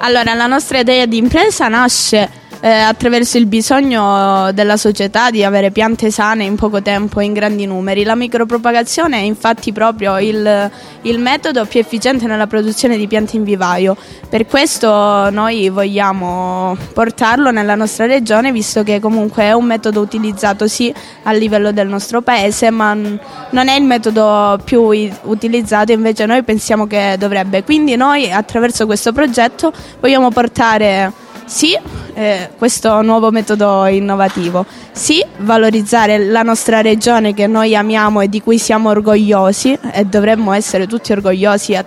Allora, 0.00 0.34
la 0.34 0.46
nostra 0.46 0.80
idea 0.80 1.06
di 1.06 1.16
impresa 1.16 1.68
nasce 1.68 2.35
eh, 2.60 2.68
attraverso 2.70 3.38
il 3.38 3.46
bisogno 3.46 4.50
della 4.52 4.76
società 4.76 5.30
di 5.30 5.44
avere 5.44 5.70
piante 5.70 6.10
sane 6.10 6.44
in 6.44 6.56
poco 6.56 6.82
tempo 6.82 7.20
e 7.20 7.24
in 7.24 7.32
grandi 7.32 7.66
numeri. 7.66 8.04
La 8.04 8.14
micropropagazione 8.14 9.18
è 9.18 9.22
infatti 9.22 9.72
proprio 9.72 10.18
il, 10.18 10.70
il 11.02 11.18
metodo 11.18 11.64
più 11.66 11.80
efficiente 11.80 12.26
nella 12.26 12.46
produzione 12.46 12.96
di 12.96 13.06
piante 13.06 13.36
in 13.36 13.44
vivaio. 13.44 13.96
Per 14.28 14.46
questo 14.46 15.30
noi 15.30 15.68
vogliamo 15.68 16.76
portarlo 16.92 17.50
nella 17.50 17.74
nostra 17.74 18.06
regione, 18.06 18.52
visto 18.52 18.82
che 18.82 19.00
comunque 19.00 19.44
è 19.44 19.52
un 19.52 19.64
metodo 19.64 20.00
utilizzato 20.00 20.66
sì 20.66 20.92
a 21.24 21.32
livello 21.32 21.72
del 21.72 21.88
nostro 21.88 22.22
paese, 22.22 22.70
ma 22.70 22.94
non 22.94 23.68
è 23.68 23.76
il 23.76 23.84
metodo 23.84 24.58
più 24.64 24.82
utilizzato, 25.22 25.92
invece 25.92 26.26
noi 26.26 26.42
pensiamo 26.42 26.86
che 26.86 27.16
dovrebbe. 27.18 27.62
Quindi 27.64 27.96
noi 27.96 28.30
attraverso 28.30 28.86
questo 28.86 29.12
progetto 29.12 29.72
vogliamo 30.00 30.30
portare 30.30 31.12
sì, 31.46 31.78
eh, 32.16 32.48
questo 32.56 33.02
nuovo 33.02 33.30
metodo 33.30 33.84
innovativo. 33.84 34.64
Sì, 34.90 35.22
valorizzare 35.38 36.18
la 36.18 36.42
nostra 36.42 36.80
regione 36.80 37.34
che 37.34 37.46
noi 37.46 37.76
amiamo 37.76 38.22
e 38.22 38.28
di 38.28 38.40
cui 38.40 38.58
siamo 38.58 38.88
orgogliosi 38.88 39.78
e 39.92 40.04
dovremmo 40.06 40.52
essere 40.52 40.86
tutti 40.86 41.12
orgogliosi. 41.12 41.78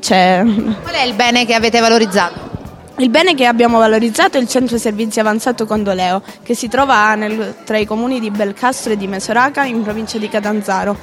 Cioè... 0.00 0.42
Qual 0.44 0.94
è 0.94 1.04
il 1.04 1.14
bene 1.14 1.46
che 1.46 1.54
avete 1.54 1.78
valorizzato? 1.78 2.54
Il 2.98 3.10
bene 3.10 3.34
che 3.34 3.44
abbiamo 3.44 3.78
valorizzato 3.78 4.36
è 4.36 4.40
il 4.40 4.48
centro 4.48 4.78
servizi 4.78 5.20
avanzato 5.20 5.66
Condoleo, 5.66 6.22
che 6.42 6.54
si 6.54 6.66
trova 6.66 7.14
nel, 7.14 7.56
tra 7.64 7.76
i 7.76 7.84
comuni 7.84 8.18
di 8.18 8.30
Belcastro 8.30 8.94
e 8.94 8.96
di 8.96 9.06
Mesoraca 9.06 9.64
in 9.64 9.82
provincia 9.82 10.18
di 10.18 10.28
Catanzaro. 10.28 10.96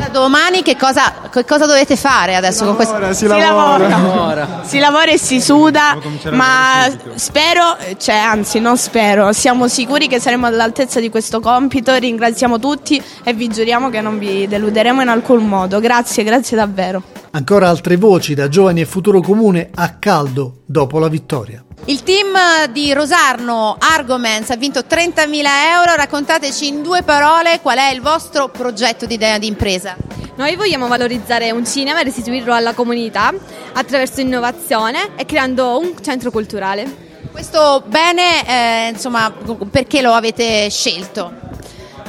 Da 0.00 0.08
domani 0.08 0.62
che 0.62 0.78
cosa, 0.78 1.12
che 1.30 1.44
cosa, 1.44 1.66
dovete 1.66 1.94
fare 1.94 2.34
adesso 2.34 2.60
si 2.60 2.64
con 2.64 2.74
questo? 2.74 3.12
Si, 3.12 3.14
si 3.14 3.26
lavora, 3.26 3.86
lavora. 3.86 4.62
Si 4.64 4.78
lavora 4.78 5.10
e 5.10 5.18
si 5.18 5.42
suda, 5.42 5.98
ma 6.30 6.90
spero, 7.16 7.76
cioè 7.98 8.14
anzi 8.14 8.60
non 8.60 8.78
spero, 8.78 9.34
siamo 9.34 9.68
sicuri 9.68 10.08
che 10.08 10.18
saremo 10.18 10.46
all'altezza 10.46 11.00
di 11.00 11.10
questo 11.10 11.40
compito, 11.40 11.94
ringraziamo 11.94 12.58
tutti 12.58 13.02
e 13.22 13.34
vi 13.34 13.48
giuriamo 13.48 13.90
che 13.90 14.00
non 14.00 14.18
vi 14.18 14.48
deluderemo 14.48 15.02
in 15.02 15.08
alcun 15.08 15.46
modo. 15.46 15.80
Grazie, 15.80 16.24
grazie 16.24 16.56
davvero. 16.56 17.19
Ancora 17.32 17.68
altre 17.68 17.94
voci 17.94 18.34
da 18.34 18.48
Giovani 18.48 18.80
e 18.80 18.86
Futuro 18.86 19.20
Comune 19.20 19.70
a 19.72 19.94
caldo 20.00 20.62
dopo 20.66 20.98
la 20.98 21.06
vittoria. 21.06 21.64
Il 21.84 22.02
team 22.02 22.26
di 22.72 22.92
Rosarno 22.92 23.76
Argoments 23.78 24.50
ha 24.50 24.56
vinto 24.56 24.80
30.000 24.80 25.44
euro. 25.72 25.94
Raccontateci 25.94 26.66
in 26.66 26.82
due 26.82 27.04
parole 27.04 27.60
qual 27.62 27.78
è 27.78 27.92
il 27.92 28.00
vostro 28.00 28.48
progetto 28.48 29.06
di 29.06 29.14
idea 29.14 29.38
di 29.38 29.46
impresa. 29.46 29.96
Noi 30.34 30.56
vogliamo 30.56 30.88
valorizzare 30.88 31.52
un 31.52 31.64
cinema 31.64 32.00
e 32.00 32.04
restituirlo 32.04 32.52
alla 32.52 32.74
comunità 32.74 33.32
attraverso 33.74 34.20
innovazione 34.20 35.10
e 35.14 35.24
creando 35.24 35.78
un 35.78 35.94
centro 36.02 36.32
culturale. 36.32 37.08
Questo 37.30 37.84
bene, 37.86 38.44
eh, 38.44 38.88
insomma, 38.88 39.32
perché 39.70 40.02
lo 40.02 40.14
avete 40.14 40.68
scelto? 40.68 41.40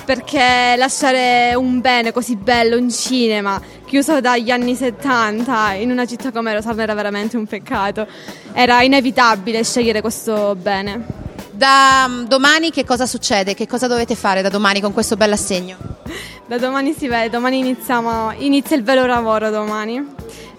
perché 0.04 0.76
lasciare 0.78 1.54
un 1.56 1.80
bene 1.80 2.12
così 2.12 2.36
bello, 2.36 2.76
un 2.76 2.90
cinema 2.90 3.62
chiuso 3.92 4.22
dagli 4.22 4.52
anni 4.52 4.74
70 4.74 5.74
in 5.74 5.92
una 5.92 6.06
città 6.06 6.32
come 6.32 6.54
Rosarno 6.54 6.82
era 6.82 6.94
veramente 6.94 7.36
un 7.36 7.46
peccato. 7.46 8.08
Era 8.54 8.82
inevitabile 8.84 9.66
scegliere 9.66 10.00
questo 10.00 10.56
bene. 10.56 11.04
Da 11.52 12.08
mm, 12.08 12.24
domani 12.24 12.72
che 12.72 12.86
cosa 12.86 13.06
succede? 13.06 13.54
Che 13.54 13.68
cosa 13.68 13.88
dovete 13.88 14.16
fare 14.16 14.42
da 14.42 14.48
domani 14.48 14.80
con 14.80 14.94
questo 14.94 15.18
bel 15.18 15.34
assegno? 15.34 15.76
Da 16.48 16.58
domani 16.58 16.94
si 16.94 17.08
vede, 17.08 17.30
domani 17.30 17.60
iniziamo, 17.60 18.34
inizia 18.40 18.76
il 18.76 18.84
vero 18.84 19.06
lavoro 19.06 19.50
domani. 19.50 20.06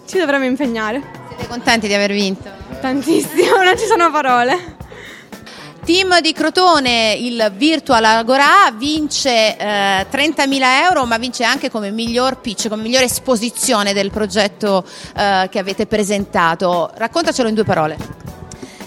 Ci 0.07 0.19
dovremo 0.19 0.45
impegnare. 0.47 1.03
Siete 1.29 1.47
contenti 1.49 1.87
di 1.87 1.93
aver 1.93 2.13
vinto? 2.13 2.51
Tantissimo, 2.81 3.57
non 3.63 3.79
ci 3.79 3.85
sono 3.87 4.11
parole. 4.11 4.81
Team 5.85 6.21
di 6.21 6.33
Crotone, 6.33 7.13
il 7.19 7.53
Virtual 7.57 8.05
Agora, 8.05 8.73
vince 8.73 9.57
eh, 9.57 10.07
30.000 10.09 10.61
euro, 10.85 11.07
ma 11.07 11.19
vince 11.19 11.43
anche 11.43 11.71
come 11.71 11.91
miglior 11.91 12.41
pitch, 12.41 12.69
come 12.69 12.83
migliore 12.83 13.07
esposizione 13.07 13.93
del 13.93 14.13
progetto 14.13 14.85
eh, 15.17 15.49
che 15.51 15.59
avete 15.59 15.87
presentato. 15.87 16.89
Raccontacelo 16.95 17.49
in 17.49 17.57
due 17.57 17.65
parole. 17.65 18.22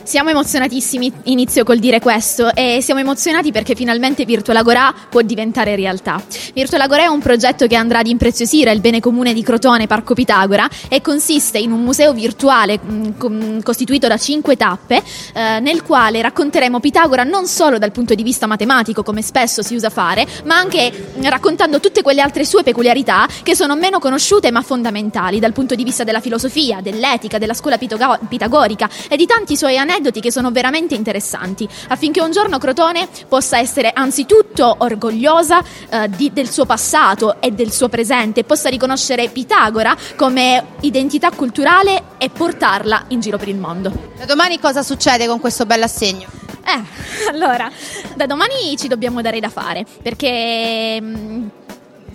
Siamo 0.05 0.29
emozionatissimi, 0.29 1.11
inizio 1.23 1.63
col 1.63 1.79
dire 1.79 1.99
questo, 1.99 2.53
e 2.53 2.77
siamo 2.79 2.99
emozionati 2.99 3.51
perché 3.51 3.73
finalmente 3.73 4.23
Virtual 4.23 4.55
Agora 4.55 4.93
può 5.09 5.21
diventare 5.21 5.75
realtà. 5.75 6.23
Virtual 6.53 6.81
Agora 6.81 7.01
è 7.01 7.07
un 7.07 7.19
progetto 7.19 7.65
che 7.65 7.75
andrà 7.75 7.99
ad 7.99 8.07
impreziosire 8.07 8.71
il 8.71 8.81
bene 8.81 8.99
comune 8.99 9.33
di 9.33 9.41
Crotone 9.41 9.87
Parco 9.87 10.13
Pitagora 10.13 10.69
e 10.89 11.01
consiste 11.01 11.57
in 11.57 11.71
un 11.71 11.81
museo 11.81 12.13
virtuale 12.13 12.79
com- 13.17 13.63
costituito 13.63 14.07
da 14.07 14.17
cinque 14.17 14.55
tappe 14.55 15.01
eh, 15.33 15.59
nel 15.59 15.81
quale 15.81 16.21
racconteremo 16.21 16.79
Pitagora 16.79 17.23
non 17.23 17.47
solo 17.47 17.79
dal 17.79 17.91
punto 17.91 18.13
di 18.13 18.21
vista 18.21 18.45
matematico 18.45 19.01
come 19.01 19.23
spesso 19.23 19.63
si 19.63 19.73
usa 19.73 19.89
fare, 19.89 20.27
ma 20.43 20.55
anche 20.55 21.13
raccontando 21.23 21.79
tutte 21.79 22.03
quelle 22.03 22.21
altre 22.21 22.45
sue 22.45 22.61
peculiarità 22.61 23.27
che 23.41 23.55
sono 23.55 23.75
meno 23.75 23.97
conosciute 23.97 24.51
ma 24.51 24.61
fondamentali 24.61 25.39
dal 25.39 25.51
punto 25.51 25.73
di 25.73 25.83
vista 25.83 26.03
della 26.03 26.21
filosofia, 26.21 26.79
dell'etica, 26.81 27.39
della 27.39 27.55
scuola 27.55 27.79
pitago- 27.79 28.19
pitagorica 28.29 28.87
e 29.09 29.17
di 29.17 29.25
tanti 29.25 29.57
suoi 29.57 29.79
aneddoti 29.95 30.19
che 30.19 30.31
sono 30.31 30.51
veramente 30.51 30.95
interessanti, 30.95 31.67
affinché 31.87 32.21
un 32.21 32.31
giorno 32.31 32.57
Crotone 32.57 33.07
possa 33.27 33.59
essere 33.59 33.91
anzitutto 33.93 34.75
orgogliosa 34.79 35.63
eh, 35.89 36.09
di, 36.09 36.31
del 36.33 36.49
suo 36.49 36.65
passato 36.65 37.41
e 37.41 37.51
del 37.51 37.71
suo 37.71 37.89
presente, 37.89 38.43
possa 38.43 38.69
riconoscere 38.69 39.29
Pitagora 39.29 39.95
come 40.15 40.73
identità 40.81 41.31
culturale 41.31 42.03
e 42.17 42.29
portarla 42.29 43.05
in 43.09 43.19
giro 43.19 43.37
per 43.37 43.47
il 43.47 43.57
mondo. 43.57 43.91
Da 44.17 44.25
domani 44.25 44.59
cosa 44.59 44.83
succede 44.83 45.27
con 45.27 45.39
questo 45.39 45.65
bell'assegno? 45.65 46.27
Eh, 46.65 47.29
allora, 47.31 47.71
da 48.15 48.25
domani 48.25 48.75
ci 48.77 48.87
dobbiamo 48.87 49.21
dare 49.21 49.39
da 49.39 49.49
fare, 49.49 49.85
perché... 50.01 51.63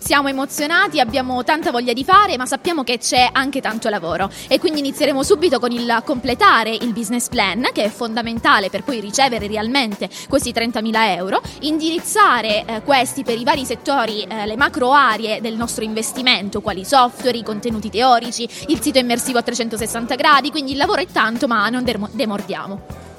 Siamo 0.02 0.28
emozionati, 0.28 0.98
abbiamo 0.98 1.44
tanta 1.44 1.70
voglia 1.70 1.92
di 1.92 2.04
fare, 2.04 2.36
ma 2.38 2.46
sappiamo 2.46 2.82
che 2.82 2.98
c'è 2.98 3.28
anche 3.30 3.60
tanto 3.60 3.90
lavoro 3.90 4.30
e 4.48 4.58
quindi 4.58 4.80
inizieremo 4.80 5.22
subito 5.22 5.60
con 5.60 5.70
il 5.70 6.02
completare 6.04 6.74
il 6.74 6.92
business 6.92 7.28
plan, 7.28 7.68
che 7.72 7.84
è 7.84 7.88
fondamentale 7.90 8.70
per 8.70 8.82
poi 8.82 8.98
ricevere 8.98 9.46
realmente 9.46 10.08
questi 10.28 10.52
30.000 10.52 11.16
euro, 11.16 11.40
indirizzare 11.60 12.64
eh, 12.64 12.82
questi 12.82 13.22
per 13.22 13.38
i 13.38 13.44
vari 13.44 13.64
settori, 13.64 14.22
eh, 14.22 14.46
le 14.46 14.56
macro 14.56 14.90
aree 14.92 15.40
del 15.42 15.54
nostro 15.54 15.84
investimento, 15.84 16.62
quali 16.62 16.84
software, 16.84 17.36
i 17.36 17.44
contenuti 17.44 17.90
teorici, 17.90 18.48
il 18.68 18.80
sito 18.80 18.98
immersivo 18.98 19.38
a 19.38 19.42
360 19.42 20.14
gradi, 20.14 20.50
quindi 20.50 20.72
il 20.72 20.78
lavoro 20.78 21.02
è 21.02 21.06
tanto, 21.06 21.46
ma 21.46 21.68
non 21.68 21.84
demordiamo. 22.10 23.09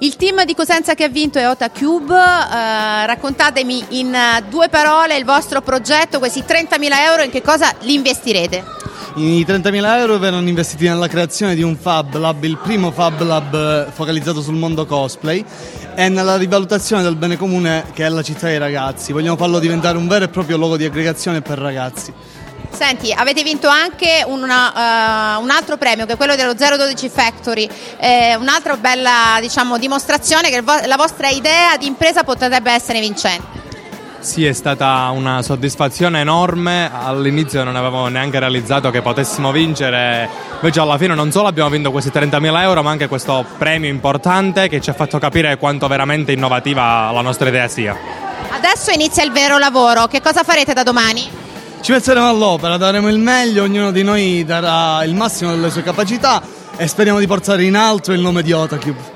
Il 0.00 0.16
team 0.16 0.44
di 0.44 0.54
Cosenza 0.54 0.92
che 0.92 1.04
ha 1.04 1.08
vinto 1.08 1.38
è 1.38 1.48
Ota 1.48 1.70
Cube, 1.70 2.14
eh, 2.14 3.06
raccontatemi 3.06 3.82
in 4.00 4.14
due 4.50 4.68
parole 4.68 5.16
il 5.16 5.24
vostro 5.24 5.62
progetto, 5.62 6.18
questi 6.18 6.44
30.000 6.46 6.78
euro, 7.08 7.22
in 7.22 7.30
che 7.30 7.40
cosa 7.40 7.72
li 7.80 7.94
investirete? 7.94 8.62
I 9.14 9.42
30.000 9.48 9.96
euro 9.96 10.18
verranno 10.18 10.50
investiti 10.50 10.86
nella 10.86 11.08
creazione 11.08 11.54
di 11.54 11.62
un 11.62 11.78
Fab 11.78 12.14
Lab, 12.16 12.44
il 12.44 12.58
primo 12.58 12.90
Fab 12.90 13.22
Lab 13.22 13.54
eh, 13.54 13.90
focalizzato 13.90 14.42
sul 14.42 14.56
mondo 14.56 14.84
cosplay 14.84 15.42
e 15.94 16.10
nella 16.10 16.36
rivalutazione 16.36 17.02
del 17.02 17.16
bene 17.16 17.38
comune 17.38 17.86
che 17.94 18.04
è 18.04 18.10
la 18.10 18.22
città 18.22 18.48
dei 18.48 18.58
ragazzi. 18.58 19.14
Vogliamo 19.14 19.38
farlo 19.38 19.58
diventare 19.58 19.96
un 19.96 20.06
vero 20.06 20.26
e 20.26 20.28
proprio 20.28 20.58
luogo 20.58 20.76
di 20.76 20.84
aggregazione 20.84 21.40
per 21.40 21.56
ragazzi. 21.56 22.12
Senti, 22.70 23.12
avete 23.12 23.42
vinto 23.42 23.68
anche 23.68 24.22
una, 24.26 25.38
uh, 25.38 25.42
un 25.42 25.50
altro 25.50 25.78
premio 25.78 26.04
che 26.04 26.12
è 26.12 26.16
quello 26.16 26.36
dello 26.36 26.52
012 26.52 27.08
Factory, 27.08 27.68
eh, 27.98 28.36
un'altra 28.36 28.76
bella 28.76 29.38
diciamo, 29.40 29.78
dimostrazione 29.78 30.50
che 30.50 30.60
vo- 30.60 30.84
la 30.84 30.96
vostra 30.96 31.28
idea 31.28 31.76
di 31.78 31.86
impresa 31.86 32.22
potrebbe 32.22 32.70
essere 32.70 33.00
vincente. 33.00 33.64
Sì, 34.26 34.44
è 34.44 34.52
stata 34.52 35.08
una 35.14 35.40
soddisfazione 35.40 36.20
enorme. 36.20 36.90
All'inizio 36.92 37.62
non 37.62 37.76
avevamo 37.76 38.08
neanche 38.08 38.40
realizzato 38.40 38.90
che 38.90 39.00
potessimo 39.00 39.52
vincere. 39.52 40.28
Invece, 40.54 40.80
alla 40.80 40.98
fine, 40.98 41.14
non 41.14 41.30
solo 41.30 41.46
abbiamo 41.46 41.70
vinto 41.70 41.92
questi 41.92 42.10
30.000 42.12 42.60
euro, 42.62 42.82
ma 42.82 42.90
anche 42.90 43.06
questo 43.06 43.44
premio 43.56 43.88
importante 43.88 44.68
che 44.68 44.80
ci 44.80 44.90
ha 44.90 44.94
fatto 44.94 45.18
capire 45.18 45.56
quanto 45.58 45.86
veramente 45.86 46.32
innovativa 46.32 47.10
la 47.12 47.20
nostra 47.20 47.48
idea 47.48 47.68
sia. 47.68 47.96
Adesso 48.50 48.90
inizia 48.90 49.22
il 49.22 49.30
vero 49.30 49.58
lavoro. 49.58 50.08
Che 50.08 50.20
cosa 50.20 50.42
farete 50.42 50.72
da 50.72 50.82
domani? 50.82 51.45
Ci 51.86 51.92
metteremo 51.92 52.28
all'opera, 52.28 52.76
daremo 52.78 53.08
il 53.08 53.20
meglio, 53.20 53.62
ognuno 53.62 53.92
di 53.92 54.02
noi 54.02 54.44
darà 54.44 55.04
il 55.04 55.14
massimo 55.14 55.52
delle 55.52 55.70
sue 55.70 55.84
capacità 55.84 56.42
e 56.76 56.88
speriamo 56.88 57.20
di 57.20 57.28
portare 57.28 57.62
in 57.62 57.76
alto 57.76 58.10
il 58.10 58.18
nome 58.18 58.42
di 58.42 58.50
Otacube. 58.50 59.15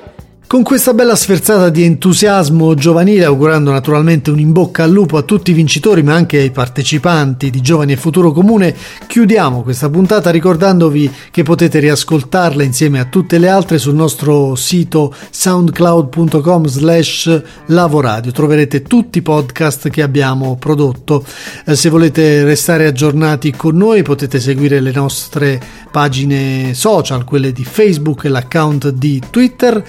Con 0.51 0.63
questa 0.63 0.93
bella 0.93 1.15
sferzata 1.15 1.69
di 1.69 1.83
entusiasmo 1.83 2.73
giovanile, 2.75 3.23
augurando 3.23 3.71
naturalmente 3.71 4.31
un 4.31 4.39
in 4.39 4.51
bocca 4.51 4.83
al 4.83 4.91
lupo 4.91 5.15
a 5.15 5.21
tutti 5.21 5.51
i 5.51 5.53
vincitori, 5.53 6.03
ma 6.03 6.13
anche 6.13 6.39
ai 6.39 6.51
partecipanti 6.51 7.49
di 7.49 7.61
Giovani 7.61 7.93
e 7.93 7.95
Futuro 7.95 8.33
Comune, 8.33 8.75
chiudiamo 9.07 9.61
questa 9.61 9.89
puntata 9.89 10.29
ricordandovi 10.29 11.09
che 11.31 11.43
potete 11.43 11.79
riascoltarla 11.79 12.63
insieme 12.63 12.99
a 12.99 13.05
tutte 13.05 13.37
le 13.37 13.47
altre 13.47 13.77
sul 13.77 13.95
nostro 13.95 14.55
sito 14.55 15.15
soundcloud.com 15.29 16.67
slash 16.67 17.41
lavoradio. 17.67 18.33
Troverete 18.33 18.81
tutti 18.81 19.19
i 19.19 19.21
podcast 19.21 19.87
che 19.87 20.01
abbiamo 20.01 20.57
prodotto. 20.57 21.23
Eh, 21.65 21.77
se 21.77 21.87
volete 21.87 22.43
restare 22.43 22.87
aggiornati 22.87 23.51
con 23.51 23.77
noi 23.77 24.01
potete 24.01 24.41
seguire 24.41 24.81
le 24.81 24.91
nostre 24.91 25.61
pagine 25.89 26.73
social, 26.73 27.23
quelle 27.23 27.53
di 27.53 27.63
Facebook 27.63 28.25
e 28.25 28.29
l'account 28.29 28.89
di 28.89 29.21
Twitter 29.29 29.81